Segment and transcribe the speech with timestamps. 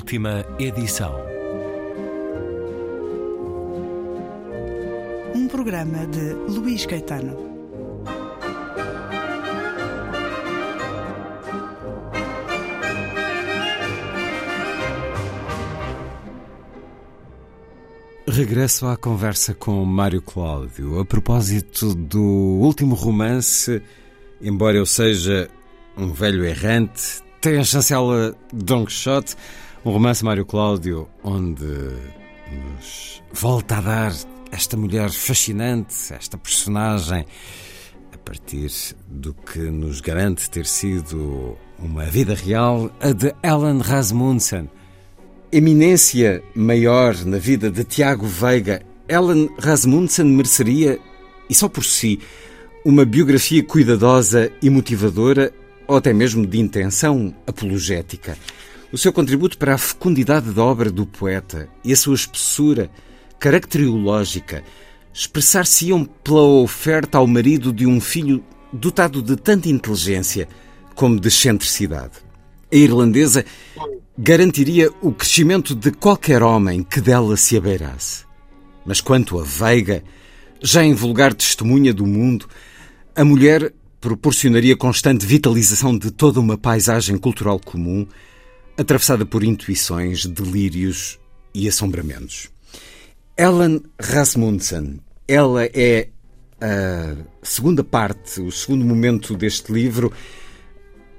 [0.00, 1.14] Última edição.
[5.34, 7.36] Um programa de Luís Caetano.
[18.26, 23.82] Regresso à conversa com Mário Cláudio a propósito do último romance,
[24.40, 25.50] embora eu seja
[25.94, 29.36] um velho errante, tem a chancela Don Quixote,
[29.84, 34.12] um romance Mário Cláudio onde nos volta a dar
[34.52, 37.24] esta mulher fascinante, esta personagem,
[38.12, 38.70] a partir
[39.08, 44.68] do que nos garante ter sido uma vida real, a de Ellen Rasmussen.
[45.52, 50.98] Eminência maior na vida de Tiago Veiga, Ellen Rasmussen mereceria,
[51.48, 52.20] e só por si,
[52.84, 55.52] uma biografia cuidadosa e motivadora,
[55.86, 58.36] ou até mesmo de intenção apologética.
[58.92, 62.90] O seu contributo para a fecundidade da obra do poeta e a sua espessura
[63.38, 64.64] caracteriológica
[65.14, 70.48] expressar-se-iam pela oferta ao marido de um filho dotado de tanta inteligência
[70.94, 72.14] como de excentricidade.
[72.72, 73.44] A irlandesa
[74.18, 78.24] garantiria o crescimento de qualquer homem que dela se abeirasse.
[78.84, 80.02] Mas quanto a Veiga,
[80.60, 82.48] já em vulgar testemunha do mundo,
[83.14, 88.06] a mulher proporcionaria constante vitalização de toda uma paisagem cultural comum,
[88.80, 91.18] atravessada por intuições, delírios
[91.54, 92.48] e assombramentos.
[93.36, 96.08] Ellen Rasmussen, ela é
[96.62, 100.10] a segunda parte, o segundo momento deste livro.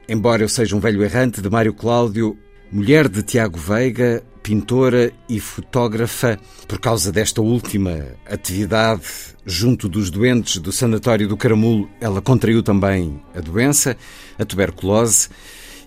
[0.10, 2.36] Embora eu seja um velho errante de Mário Cláudio,
[2.72, 9.04] mulher de Tiago Veiga, pintora e fotógrafa, por causa desta última atividade
[9.46, 13.96] junto dos doentes do Sanatório do Caramulo, ela contraiu também a doença,
[14.40, 15.30] a tuberculose,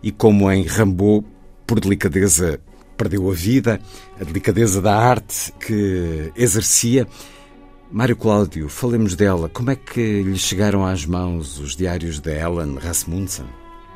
[0.05, 1.25] e como em Rambo,
[1.67, 2.61] por delicadeza,
[2.97, 3.81] perdeu a vida,
[4.21, 7.07] a delicadeza da arte que exercia.
[7.91, 9.49] Mário Cláudio, falemos dela.
[9.49, 13.47] Como é que lhe chegaram às mãos os diários de Ellen Rasmussen?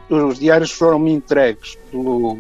[0.09, 2.39] Os diários foram-me entregues pelo,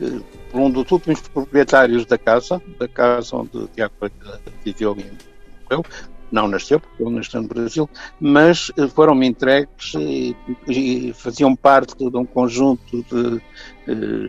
[0.00, 3.94] eh, por um dos últimos proprietários da casa, da casa onde Tiago
[4.64, 5.04] viveu e
[5.64, 5.84] morreu.
[6.32, 7.88] Não nasceu, porque ele nasceu no Brasil,
[8.18, 10.34] mas eh, foram-me entregues e,
[10.66, 13.40] e, faziam parte de um conjunto de,
[13.86, 14.28] eh,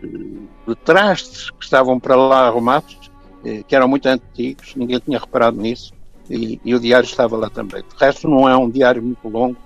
[0.68, 3.10] de trastes que estavam para lá arrumados,
[3.68, 5.92] que eram muito antigos, ninguém tinha reparado nisso,
[6.30, 7.82] e, e o diário estava lá também.
[7.82, 9.56] De resto, não é um diário muito longo,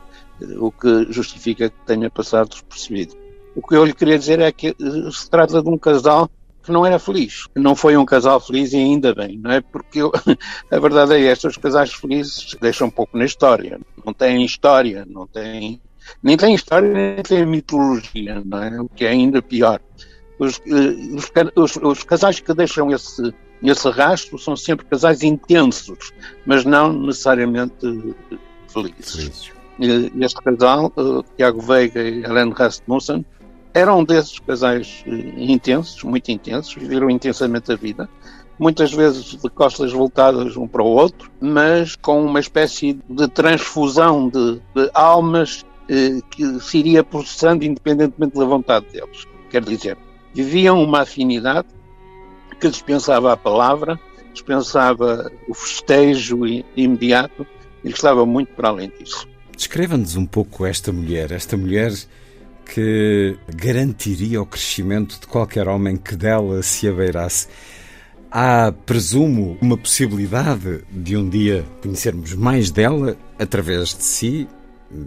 [0.58, 3.14] o que justifica que tenha passado despercebido.
[3.54, 4.74] O que eu lhe queria dizer é que
[5.10, 6.30] se trata de um casal
[6.68, 7.48] que não era feliz.
[7.56, 9.60] Não foi um casal feliz e ainda bem, não é?
[9.60, 10.12] Porque eu,
[10.70, 13.80] a verdade é esta, os casais felizes deixam um pouco na história.
[14.04, 15.80] Não têm história, não têm...
[16.22, 18.80] Nem têm história, nem têm mitologia, não é?
[18.80, 19.80] O que é ainda pior.
[20.38, 26.12] Os, os, os, os casais que deixam esse, esse rastro são sempre casais intensos,
[26.46, 27.74] mas não necessariamente
[28.68, 29.14] felizes.
[29.14, 29.52] Felizes.
[30.20, 30.92] Este casal,
[31.36, 33.24] Tiago Veiga e Helene Rasmussen,
[33.74, 38.08] eram desses casais intensos, muito intensos, viveram intensamente a vida,
[38.58, 44.28] muitas vezes de costas voltadas um para o outro, mas com uma espécie de transfusão
[44.28, 49.26] de, de almas eh, que se iria processando independentemente da vontade deles.
[49.50, 49.96] Quer dizer,
[50.34, 51.68] viviam uma afinidade
[52.60, 53.98] que dispensava a palavra,
[54.32, 56.44] dispensava o festejo
[56.76, 57.46] imediato
[57.84, 59.28] e estava muito para além disso.
[59.56, 61.92] Descreva-nos um pouco esta mulher, esta mulher
[62.72, 67.48] que garantiria o crescimento de qualquer homem que dela se abeirasse.
[68.30, 74.46] Há, presumo, uma possibilidade de um dia conhecermos mais dela através de si,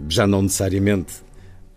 [0.08, 1.14] já não necessariamente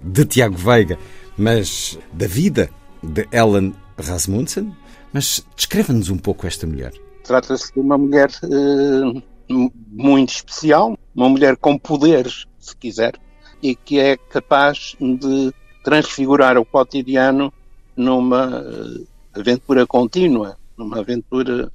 [0.01, 0.97] de Tiago Veiga,
[1.38, 2.69] mas da vida
[3.03, 4.75] de Ellen Rasmussen.
[5.13, 6.94] Mas descreva-nos um pouco esta mulher.
[7.23, 13.14] Trata-se de uma mulher eh, muito especial, uma mulher com poderes, se quiser,
[13.61, 15.53] e que é capaz de
[15.85, 17.53] transfigurar o cotidiano
[17.96, 18.66] numa
[19.34, 21.72] aventura contínua, numa aventura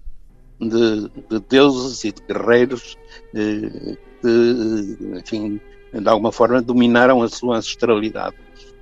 [0.60, 2.98] de, de deuses e de guerreiros
[3.32, 5.60] que, enfim,
[5.94, 8.34] de alguma forma dominaram a sua ancestralidade.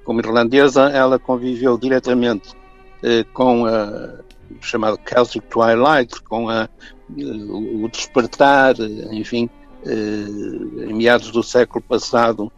[0.02, 2.54] Como irlandesa, ela conviveu diretamente
[3.02, 4.20] eh, com a
[4.62, 6.68] chamada Celtic Twilight, com a,
[7.10, 8.74] o despertar,
[9.12, 9.50] enfim,
[9.84, 12.50] eh, em meados do século passado,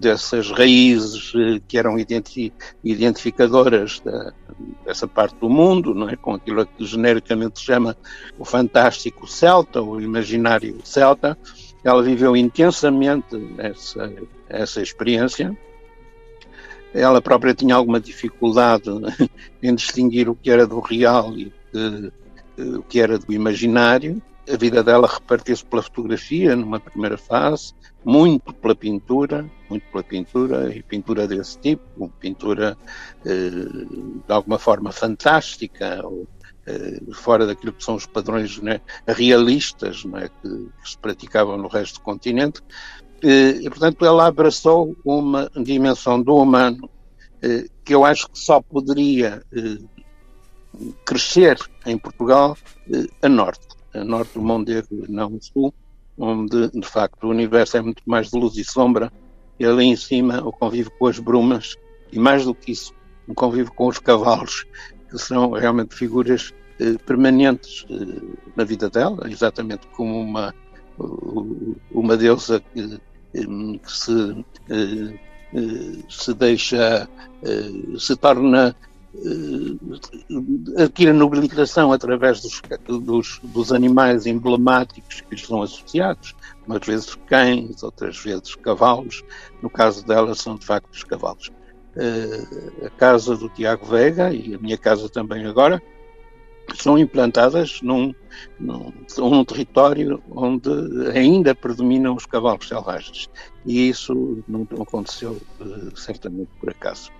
[0.00, 1.96] dessas raízes eh, que eram
[2.84, 4.32] identificadoras da,
[4.84, 6.16] dessa parte do mundo, não é?
[6.16, 7.96] com aquilo que genericamente se chama
[8.38, 11.36] o fantástico celta, o imaginário celta.
[11.84, 14.12] Ela viveu intensamente essa,
[14.48, 15.56] essa experiência
[16.94, 18.90] ela própria tinha alguma dificuldade
[19.62, 21.52] em distinguir o que era do real e
[22.58, 24.20] o que era do imaginário.
[24.50, 27.74] A vida dela repartiu-se pela fotografia numa primeira fase,
[28.04, 32.76] muito pela pintura, muito pela pintura e pintura desse tipo, pintura
[33.24, 36.02] eh, de alguma forma fantástica,
[36.66, 41.68] eh, fora daquilo que são os padrões né, realistas né, que, que, se praticavam no
[41.68, 42.60] resto do continente.
[43.22, 46.90] Eh, e, portanto, ela abraçou uma dimensão do humano
[47.84, 49.42] que eu acho que só poderia
[51.04, 52.56] crescer em Portugal
[53.20, 55.74] a norte, norte do Mondego, não o sul,
[56.18, 59.12] onde de facto o universo é muito mais de luz e sombra,
[59.58, 61.76] e ali em cima o convívio com as brumas,
[62.10, 62.94] e mais do que isso,
[63.26, 64.66] o convívio com os cavalos,
[65.10, 68.22] que são realmente figuras eh, permanentes eh,
[68.56, 70.54] na vida dela, exatamente como uma,
[71.90, 73.00] uma deusa que,
[73.34, 75.18] eh, que se, eh,
[75.54, 77.08] eh, se deixa,
[77.98, 78.76] se torna
[79.14, 82.60] uh, adquire nobilitação através dos,
[83.00, 86.34] dos, dos, animais emblemáticos que lhes são associados,
[86.66, 89.22] umas vezes cães, outras vezes cavalos.
[89.62, 91.50] No caso dela, são de facto os cavalos.
[91.94, 95.82] Uh, a casa do Tiago Vega e a minha casa também agora
[96.74, 98.14] são implantadas num,
[98.58, 100.70] num, num, território onde
[101.14, 103.28] ainda predominam os cavalos selvagens.
[103.66, 107.10] E isso não aconteceu uh, certamente por acaso.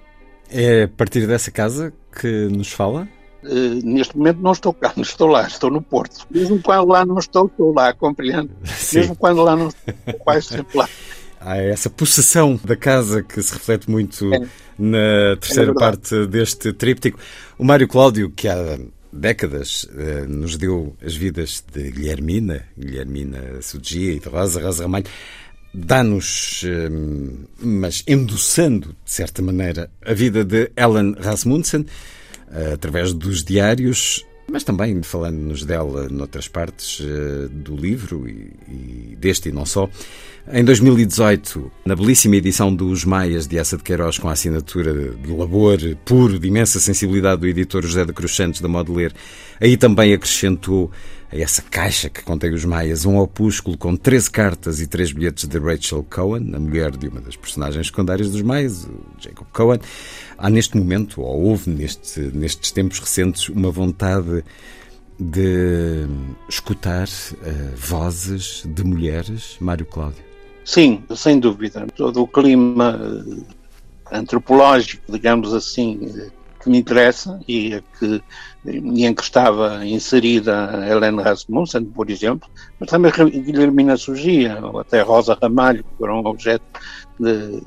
[0.52, 3.08] É a partir dessa casa que nos fala?
[3.42, 6.26] Uh, neste momento não estou cá, não estou lá, estou no Porto.
[6.30, 8.50] Mesmo quando lá não estou, estou lá, compreendo.
[8.64, 9.00] Sim.
[9.00, 10.88] Mesmo quando lá não estou, quase sempre lá.
[11.44, 14.38] Há essa possessão da casa que se reflete muito é.
[14.78, 17.18] na terceira é parte deste tríptico.
[17.58, 18.78] O Mário Cláudio, que há
[19.12, 25.06] décadas uh, nos deu as vidas de Guilhermina, Guilhermina Sugia e de Rosa, Rosa Ramalho,
[25.74, 31.86] dá-nos, hum, mas endossando, de certa maneira, a vida de Ellen Rasmussen,
[32.52, 39.48] eh, através dos diários, mas também falando-nos dela noutras partes eh, do livro e, deste
[39.48, 39.88] e não só.
[40.52, 45.32] Em 2018, na belíssima edição dos Maias de Essa de Queiroz, com a assinatura de
[45.32, 49.12] labor puro, de imensa sensibilidade do editor José de Cruz Santos da Modeler,
[49.60, 50.90] aí também acrescentou
[51.32, 55.48] a essa caixa que contém os Maias um opúsculo com 13 cartas e 3 bilhetes
[55.48, 59.80] de Rachel Cohen, a mulher de uma das personagens secundárias dos Maias, o Jacob Cohen.
[60.36, 64.44] Há neste momento, ou houve neste, nestes tempos recentes, uma vontade
[65.18, 66.06] de
[66.48, 70.22] escutar uh, vozes de mulheres, Mário Cláudio?
[70.64, 71.86] Sim, sem dúvida.
[71.96, 76.30] Todo o clima eh, antropológico, digamos assim, eh,
[76.62, 78.22] que me interessa e, que,
[78.64, 82.48] e em que estava inserida a Helena Rasmussen, por exemplo,
[82.78, 86.64] mas também Guilhermina Sugia, ou até Rosa Ramalho, que foram objeto
[87.18, 87.60] de,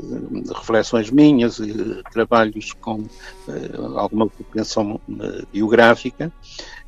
[0.43, 6.31] de reflexões minhas e trabalhos com uh, alguma propensão uh, biográfica.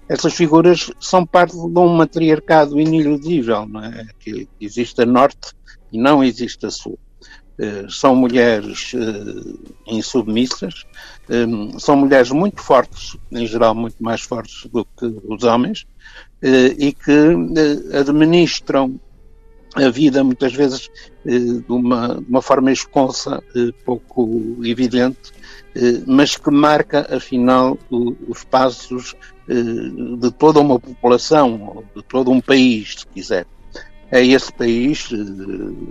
[0.08, 4.08] Essas figuras são parte de um matriarcado iniludível, não é?
[4.20, 5.54] que existe a norte
[5.92, 6.98] e não existe a sul.
[7.60, 8.92] Uh, são mulheres
[9.88, 10.86] insubmissas,
[11.28, 15.82] um, são mulheres muito fortes, em geral muito mais fortes do que os homens,
[16.44, 19.00] uh, e que administram
[19.74, 20.88] a vida muitas vezes
[21.26, 23.44] de, uma, de uma forma esconsa,
[23.86, 25.32] pouco evidente,
[26.08, 27.78] mas que marca afinal
[28.28, 29.16] os passos
[29.48, 33.46] de toda uma população, de todo um país, se quiser.
[34.10, 35.10] É esse país,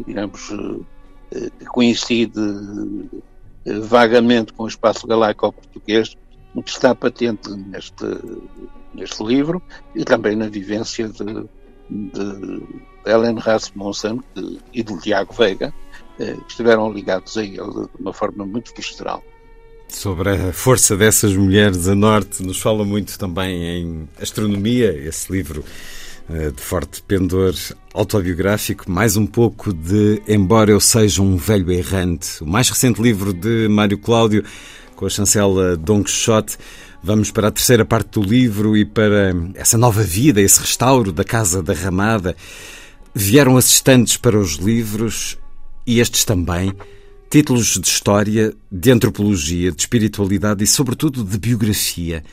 [0.05, 0.51] digamos,
[1.31, 2.41] que coincide
[3.83, 6.17] vagamente com o espaço galaico-português,
[6.65, 8.05] que está patente neste,
[8.95, 9.63] neste livro
[9.95, 11.25] e também na vivência de,
[11.91, 12.63] de
[13.05, 14.21] Ellen Rasmussen
[14.73, 15.73] e do Tiago Veiga,
[16.19, 19.23] eh, que estiveram ligados a ele de uma forma muito visceral.
[19.89, 25.63] Sobre a força dessas mulheres a norte, nos fala muito também em astronomia, esse livro
[25.63, 27.55] eh, de forte pendor
[27.95, 33.33] autobiográfico, mais um pouco de Embora Eu Seja um Velho Errante, o mais recente livro
[33.33, 34.43] de Mário Cláudio,
[34.97, 36.59] com a chancela Don Quixote.
[37.01, 41.23] Vamos para a terceira parte do livro e para essa nova vida, esse restauro da
[41.23, 42.35] Casa da Ramada.
[43.15, 45.39] Vieram assistentes para os livros
[45.87, 46.73] e estes também.
[47.31, 52.25] Títulos de história, de antropologia, de espiritualidade e, sobretudo, de biografia.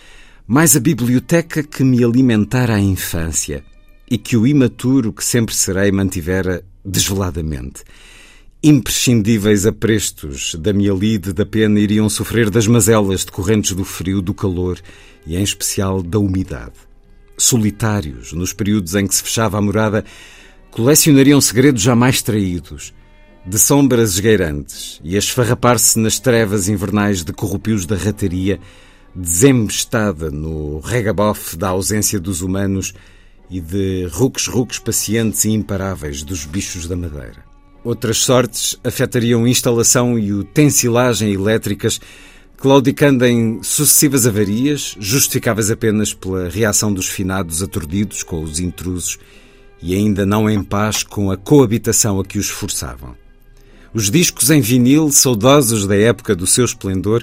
[0.47, 3.63] Mais a biblioteca que me alimentara a infância
[4.09, 7.83] e que o imaturo que sempre serei mantivera desveladamente.
[8.61, 14.33] Imprescindíveis aprestos da minha lide da pena iriam sofrer das mazelas decorrentes do frio, do
[14.33, 14.79] calor
[15.25, 16.73] e, em especial, da umidade.
[17.37, 20.05] Solitários, nos períodos em que se fechava a morada,
[20.71, 22.93] colecionariam segredos jamais traídos.
[23.45, 28.59] de sombras esgueirantes e a esfarrapar-se nas trevas invernais de corrupios da rataria,
[29.13, 32.93] desembestada no regabof da ausência dos humanos
[33.49, 37.43] e de rucos-rucos pacientes e imparáveis dos bichos da madeira.
[37.83, 41.99] Outras sortes afetariam instalação e utensilagem elétricas,
[42.55, 49.19] claudicando em sucessivas avarias, justificáveis apenas pela reação dos finados aturdidos com os intrusos
[49.81, 53.15] e ainda não em paz com a coabitação a que os forçavam.
[53.93, 57.21] Os discos em vinil, saudosos da época do seu esplendor,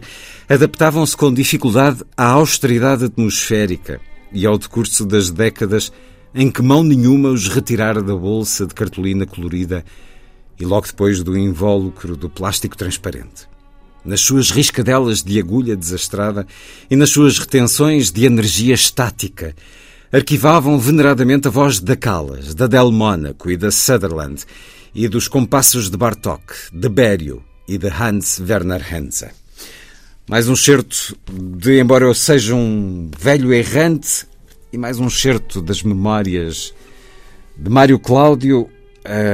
[0.48, 4.00] adaptavam-se com dificuldade à austeridade atmosférica
[4.32, 5.90] e ao decurso das décadas
[6.34, 9.84] em que mão nenhuma os retirara da bolsa de cartolina colorida
[10.58, 13.49] e logo depois do invólucro do plástico transparente.
[14.04, 16.46] Nas suas riscadelas de agulha desastrada
[16.90, 19.54] e nas suas retenções de energia estática,
[20.12, 24.42] arquivavam veneradamente a voz da Callas, da Del Mónaco e da Sutherland
[24.94, 29.28] e dos compassos de Bartók, de Berio e de Hans Werner Henze.
[30.28, 34.26] Mais um certo de Embora eu seja um velho errante
[34.72, 36.72] e mais um certo das memórias
[37.56, 38.68] de Mário Cláudio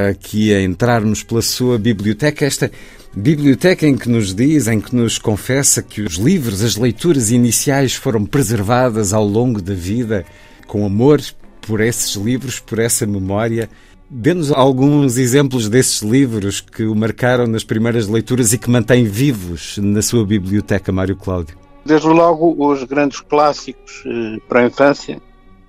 [0.09, 2.71] aqui a entrarmos pela sua biblioteca, esta
[3.15, 7.93] biblioteca em que nos diz, em que nos confessa que os livros, as leituras iniciais
[7.93, 10.25] foram preservadas ao longo da vida
[10.65, 11.21] com amor
[11.61, 13.69] por esses livros, por essa memória.
[14.09, 19.77] Dê-nos alguns exemplos desses livros que o marcaram nas primeiras leituras e que mantém vivos
[19.77, 21.66] na sua biblioteca, Mário Cláudio.
[21.87, 25.21] Desde logo, os grandes clássicos eh, para a infância,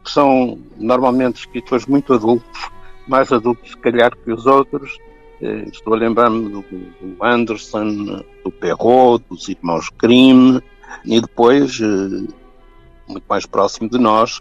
[0.05, 2.71] que são normalmente escritores muito adultos,
[3.07, 4.99] mais adultos, se calhar, que os outros.
[5.41, 6.65] Eh, estou a lembrar-me do,
[7.23, 10.59] Anderson, do Perrault, dos irmãos Grimm,
[11.05, 12.27] e depois, eh,
[13.07, 14.41] muito mais próximo de nós,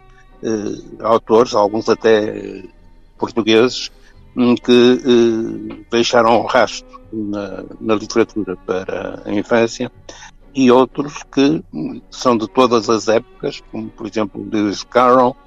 [1.00, 2.64] autores, alguns até
[3.20, 3.92] portugueses
[4.36, 9.92] hum, que deixaram um rastro na, na, literatura para a infância
[10.58, 11.64] e outros que
[12.10, 15.38] são de todas as épocas, como por exemplo Lewis Carroll,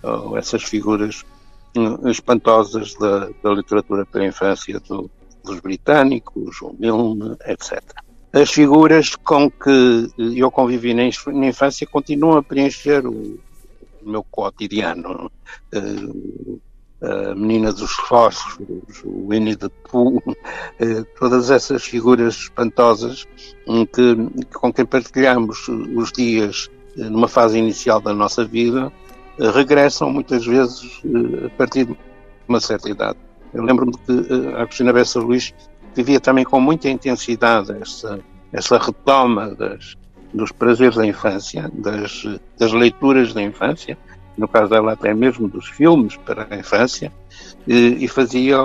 [0.00, 1.24] ou essas figuras
[1.76, 5.10] hum, espantosas da, da literatura para a infância do,
[5.44, 7.82] dos britânicos, o Milne, etc.
[8.32, 11.02] As figuras com que eu convivi na,
[11.48, 13.40] infância continuam a preencher o,
[14.02, 15.32] meu cotidiano.
[15.74, 16.60] Uh,
[17.02, 20.22] a Menina dos Fósforos, o Winnie the Pooh,
[20.78, 23.26] eh, todas essas figuras espantosas
[23.92, 28.92] que, com quem partilhamos os dias eh, numa fase inicial da nossa vida,
[29.38, 31.00] eh, regressam muitas vezes
[31.46, 31.96] a partir de
[32.46, 33.18] uma certa idade.
[33.54, 35.54] Eu lembro-me que a Cristina Bessa Luís
[35.94, 38.20] vivia também com muita intensidade essa,
[38.52, 39.96] essa retoma das,
[40.32, 42.26] dos prazeres da infância, das,
[42.58, 43.98] das leituras da infância,
[44.36, 47.12] no caso dela até mesmo dos filmes para a infância,
[47.66, 48.56] e, e fazia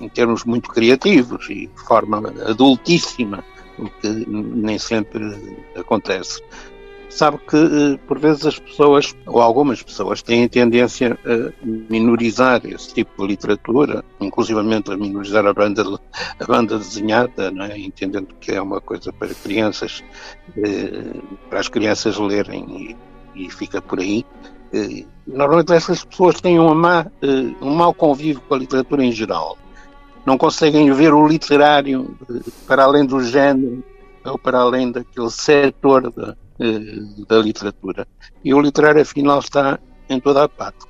[0.00, 3.44] em termos muito criativos e de forma adultíssima,
[3.78, 5.24] o que nem sempre
[5.76, 6.42] acontece.
[7.08, 12.92] Sabe que, eh, por vezes, as pessoas, ou algumas pessoas, têm tendência a minorizar esse
[12.92, 15.82] tipo de literatura, inclusivamente a minorizar a banda,
[16.38, 17.78] a banda desenhada, é?
[17.78, 20.04] entendendo que é uma coisa para crianças,
[20.58, 21.14] eh,
[21.48, 22.96] para as crianças lerem
[23.34, 24.24] e, e fica por aí.
[24.72, 29.12] Eh, normalmente essas pessoas têm uma má, eh, um mau convívio com a literatura em
[29.12, 29.56] geral.
[30.26, 33.82] Não conseguem ver o literário eh, para além do género
[34.24, 36.36] ou para além daquele setor da,
[37.28, 38.06] da literatura.
[38.44, 40.86] E o literário, afinal, está em toda a parte.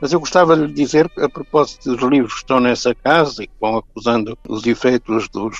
[0.00, 3.48] Mas eu gostava de lhe dizer, a propósito dos livros que estão nessa casa e
[3.48, 5.58] que vão acusando os efeitos dos,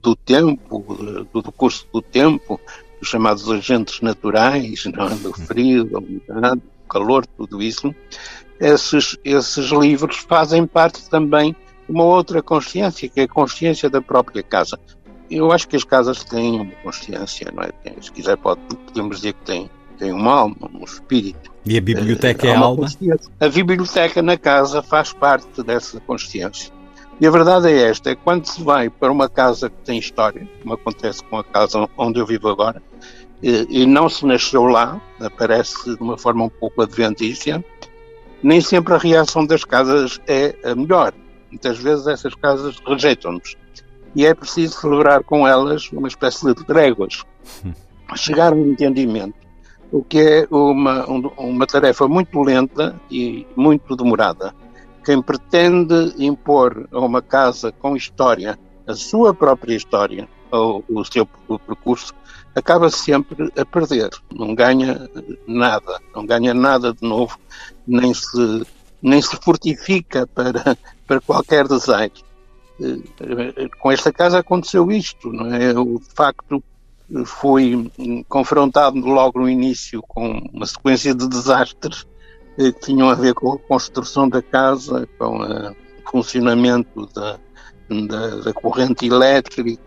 [0.00, 2.58] do tempo, do, do curso do tempo,
[3.02, 5.14] os chamados agentes naturais, não, é?
[5.16, 7.92] do frio, da umidade, do calor, tudo isso,
[8.60, 14.00] esses, esses livros fazem parte também de uma outra consciência, que é a consciência da
[14.00, 14.78] própria casa.
[15.28, 17.72] Eu acho que as casas têm uma consciência, não é?
[18.00, 21.50] Se quiser, pode, podemos dizer que têm, têm uma alma, um espírito.
[21.64, 22.86] E a biblioteca é a alma?
[23.40, 26.72] A biblioteca na casa faz parte dessa consciência.
[27.22, 30.44] E a verdade é esta: é quando se vai para uma casa que tem história,
[30.60, 32.82] como acontece com a casa onde eu vivo agora,
[33.40, 37.64] e, e não se nasceu lá, aparece de uma forma um pouco adventícia,
[38.42, 41.12] nem sempre a reação das casas é a melhor.
[41.48, 43.56] Muitas vezes essas casas rejeitam-nos.
[44.16, 47.22] E é preciso celebrar com elas uma espécie de tréguas.
[48.16, 49.36] Chegar a um entendimento.
[49.92, 54.52] O que é uma, uma tarefa muito lenta e muito demorada
[55.04, 61.26] quem pretende impor a uma casa com história a sua própria história ou o seu
[61.66, 62.14] percurso
[62.54, 65.08] acaba sempre a perder, não ganha
[65.46, 67.38] nada, não ganha nada de novo,
[67.86, 68.66] nem se,
[69.00, 72.22] nem se fortifica para, para qualquer desejo.
[73.80, 75.72] com esta casa aconteceu isto, não é?
[75.78, 76.62] O facto
[77.24, 77.90] foi
[78.28, 82.06] confrontado logo no início com uma sequência de desastres
[82.56, 85.74] que tinham a ver com a construção da casa, com o
[86.10, 87.38] funcionamento da,
[87.88, 89.78] da, da corrente elétrica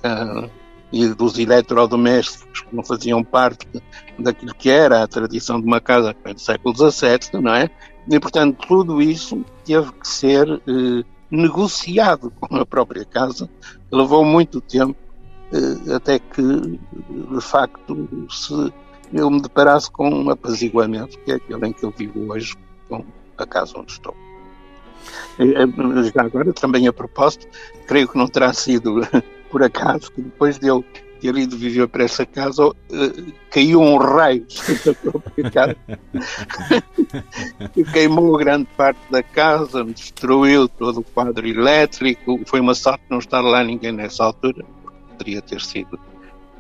[0.91, 3.67] e dos eletrodomésticos que não faziam parte
[4.17, 7.69] daquilo que era a tradição de uma casa do século XVII, não é?
[8.10, 13.50] E, portanto, tudo isso teve que ser eh, negociado com a própria casa.
[13.91, 14.95] Levou muito tempo
[15.51, 18.72] eh, até que, de facto, se
[19.13, 22.55] eu me deparasse com um apaziguamento, que é aquele em que eu vivo hoje,
[22.88, 23.03] com
[23.38, 24.15] a casa onde estou.
[25.39, 27.47] Eh, já agora, também a propósito,
[27.88, 29.01] creio que não terá sido
[29.51, 30.83] por acaso que depois dele
[31.19, 32.75] ter ido viver para essa casa, uh,
[33.50, 34.45] caiu um raio
[34.85, 35.77] da própria casa
[37.75, 42.39] e queimou grande parte da casa, destruiu todo o quadro elétrico.
[42.45, 46.00] Foi uma sorte não estar lá ninguém nessa altura, porque poderia ter sido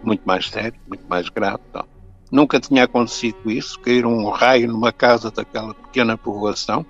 [0.01, 1.59] muito mais sério, muito mais grave.
[1.69, 1.85] Então,
[2.31, 6.85] nunca tinha acontecido isso, cair um raio numa casa daquela pequena povoação.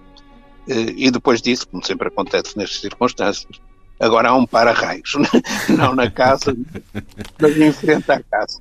[0.67, 3.59] Uh, e depois disso, como sempre acontece nestas circunstâncias,
[3.99, 5.13] Agora há um para-raios,
[5.69, 6.55] não na casa,
[7.39, 8.59] mas em frente à casa.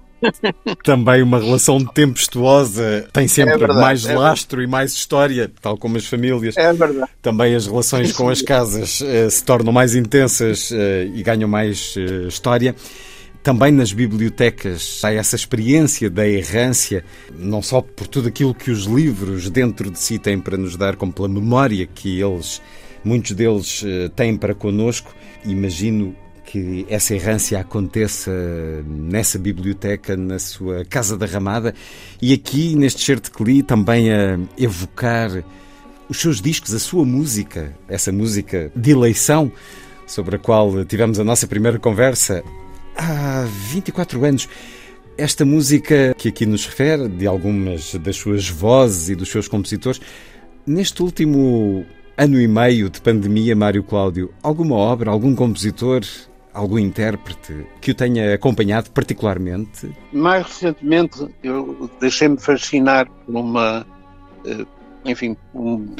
[0.82, 4.70] Também uma relação tempestuosa tem sempre é verdade, mais é lastro verdade.
[4.70, 6.56] e mais história, tal como as famílias.
[6.56, 7.10] É verdade.
[7.20, 10.76] Também as relações com as casas uh, se tornam mais intensas uh,
[11.12, 12.74] e ganham mais uh, história.
[13.44, 17.04] Também nas bibliotecas há essa experiência da errância,
[17.38, 20.96] não só por tudo aquilo que os livros dentro de si têm para nos dar,
[20.96, 22.62] como pela memória que eles
[23.04, 25.14] muitos deles eh, têm para connosco.
[25.44, 28.32] Imagino que essa errância aconteça
[28.86, 31.74] nessa biblioteca, na sua Casa da Ramada,
[32.22, 35.44] e aqui neste certo que li também a evocar
[36.08, 39.52] os seus discos, a sua música, essa música de eleição,
[40.06, 42.42] sobre a qual tivemos a nossa primeira conversa
[42.96, 44.48] há 24 anos.
[45.16, 50.00] Esta música que aqui nos refere, de algumas das suas vozes e dos seus compositores,
[50.66, 51.84] neste último
[52.16, 56.02] ano e meio de pandemia, Mário Cláudio, alguma obra, algum compositor,
[56.52, 59.90] algum intérprete que o tenha acompanhado particularmente?
[60.12, 63.86] Mais recentemente, eu deixei-me fascinar por uma,
[64.46, 64.64] eh,
[65.04, 65.94] enfim, um,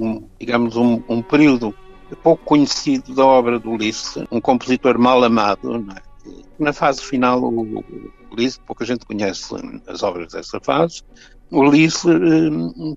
[0.00, 1.74] um, digamos, um, um, período
[2.22, 5.86] pouco conhecido da obra do Ulisses, um compositor mal amado.
[5.96, 6.07] É?
[6.58, 7.84] Na fase final, o
[8.32, 9.54] Ulisses, pouca gente conhece
[9.86, 11.02] as obras dessa fase.
[11.50, 12.96] O Ulisses eh,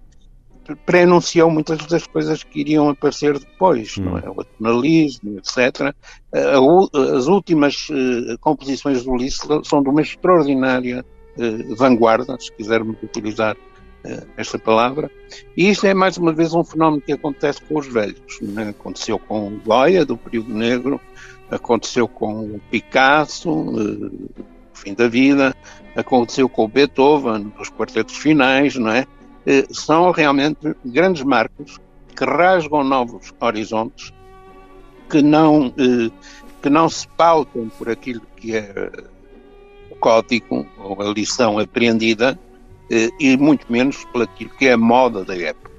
[0.85, 4.03] pré-anunciou muitas das coisas que iriam aparecer depois, hum.
[4.03, 4.29] não é?
[4.29, 5.93] o atonalismo, etc.
[6.31, 11.05] As últimas uh, composições do Ulisses são de uma extraordinária
[11.37, 15.09] uh, vanguarda, se quisermos utilizar uh, esta palavra,
[15.55, 18.39] e isto é mais uma vez um fenómeno que acontece com os velhos.
[18.57, 18.69] É?
[18.69, 20.99] Aconteceu com Goya, do período negro,
[21.51, 24.29] aconteceu com o Picasso, uh,
[24.73, 25.55] fim da vida,
[25.95, 29.05] aconteceu com o Beethoven, dos quartetos finais, não é?
[29.45, 31.79] Eh, são realmente grandes marcos
[32.15, 34.13] que rasgam novos horizontes,
[35.09, 36.11] que não, eh,
[36.61, 38.91] que não se pautam por aquilo que é
[39.89, 42.39] o código ou a lição apreendida
[42.89, 45.71] eh, e muito menos por aquilo que é a moda da época.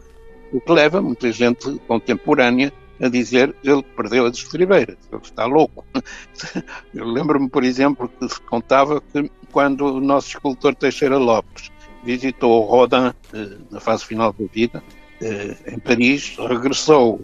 [0.52, 5.84] O que leva muita gente contemporânea a dizer ele perdeu as estribeiras, ele está louco.
[6.94, 11.70] Eu lembro-me, por exemplo, que se contava que quando o nosso escultor Teixeira Lopes
[12.04, 14.82] visitou Rodin eh, na fase final da vida,
[15.20, 17.20] eh, em Paris, regressou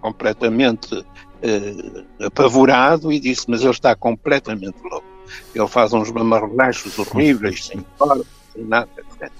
[0.00, 1.04] completamente
[1.42, 5.06] eh, apavorado e disse: Mas ele está completamente louco.
[5.52, 9.32] Ele faz uns mamarrachos horríveis, sem corpo, sem nada, etc.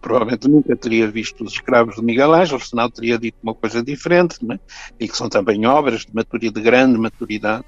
[0.00, 4.44] Provavelmente nunca teria visto os escravos de Miguel Ângelo, senão teria dito uma coisa diferente,
[4.44, 4.58] né?
[4.98, 7.66] e que são também obras de, maturidade, de grande maturidade.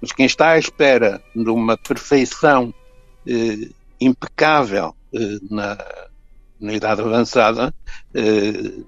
[0.00, 2.74] Mas quem está à espera de uma perfeição
[3.26, 3.68] eh,
[4.00, 5.78] impecável eh, na,
[6.60, 7.74] na idade avançada
[8.14, 8.82] eh,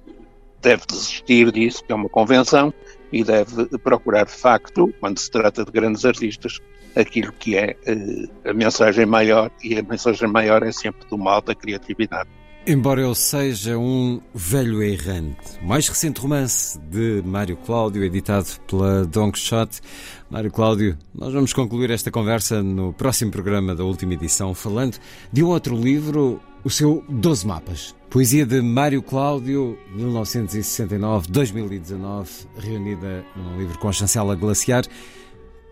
[0.60, 2.74] deve desistir disso, que é uma convenção,
[3.12, 6.60] e deve procurar de facto, quando se trata de grandes artistas,
[6.94, 11.40] aquilo que é eh, a mensagem maior, e a mensagem maior é sempre do mal
[11.40, 12.28] da criatividade.
[12.68, 19.06] Embora eu seja um velho errante, o mais recente romance de Mário Cláudio, editado pela
[19.06, 19.80] Don Quixote.
[20.28, 24.98] Mário Cláudio, nós vamos concluir esta conversa no próximo programa da última edição, falando
[25.32, 27.94] de um outro livro, o seu Doze Mapas.
[28.10, 34.84] Poesia de Mário Cláudio, 1969-2019, reunida num livro com a chancela glaciar.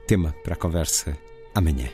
[0.07, 1.19] Tema para a conversa
[1.57, 1.89] amanhã.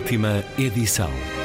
[0.00, 1.39] Última edição.